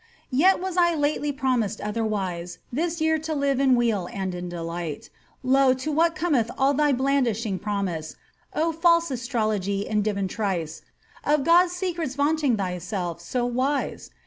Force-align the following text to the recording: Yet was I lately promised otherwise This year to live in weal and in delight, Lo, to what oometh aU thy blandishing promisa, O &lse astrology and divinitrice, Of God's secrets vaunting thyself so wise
Yet 0.31 0.59
was 0.59 0.77
I 0.77 0.95
lately 0.95 1.31
promised 1.31 1.79
otherwise 1.79 2.57
This 2.73 3.01
year 3.01 3.19
to 3.19 3.35
live 3.35 3.59
in 3.59 3.75
weal 3.75 4.09
and 4.11 4.33
in 4.33 4.49
delight, 4.49 5.11
Lo, 5.43 5.75
to 5.75 5.91
what 5.91 6.15
oometh 6.15 6.49
aU 6.57 6.73
thy 6.73 6.91
blandishing 6.91 7.59
promisa, 7.59 8.15
O 8.55 8.73
&lse 8.81 9.11
astrology 9.11 9.87
and 9.87 10.03
divinitrice, 10.03 10.81
Of 11.23 11.43
God's 11.43 11.73
secrets 11.73 12.15
vaunting 12.15 12.57
thyself 12.57 13.21
so 13.21 13.45
wise 13.45 14.09